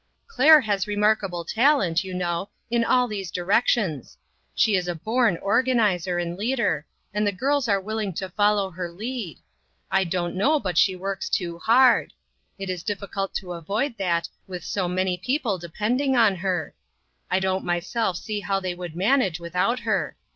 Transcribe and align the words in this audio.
"Claire 0.27 0.61
has 0.61 0.87
remarkable 0.87 1.45
talent, 1.45 2.03
you 2.03 2.11
know, 2.11 2.49
in 2.71 2.83
all 2.83 3.07
these 3.07 3.29
directions. 3.29 4.17
She 4.55 4.75
is 4.75 4.87
a 4.87 4.95
born 4.95 5.37
organizer, 5.43 6.17
and 6.17 6.35
leader, 6.35 6.87
and 7.13 7.27
the 7.27 7.31
girls 7.31 7.67
are 7.69 7.79
will 7.79 7.99
ing 7.99 8.13
to 8.13 8.29
follow 8.29 8.71
her 8.71 8.89
lead. 8.91 9.37
I 9.91 10.05
don't 10.05 10.35
know 10.35 10.59
but 10.59 10.75
she 10.75 10.95
works 10.95 11.29
too 11.29 11.59
hard. 11.59 12.13
It 12.57 12.67
is 12.67 12.81
difficult 12.81 13.35
to 13.35 13.53
avoid 13.53 13.93
that, 13.99 14.27
with 14.47 14.63
so 14.65 14.87
many 14.87 15.19
people 15.19 15.59
depending 15.59 16.15
on 16.15 16.37
her 16.37 16.73
REACHING 17.31 17.37
INTO 17.37 17.41
TO 17.41 17.47
MORROW. 17.47 17.53
II 17.53 17.59
I 17.59 17.61
don't 17.61 17.63
myself 17.67 18.17
see 18.17 18.39
how 18.39 18.59
they 18.59 18.73
would 18.73 18.95
manage 18.95 19.39
without 19.39 19.81
her. 19.81 20.17